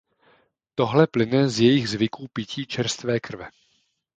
[0.75, 3.47] Tohle plyne z jejich zvyků pití čerstvé krve.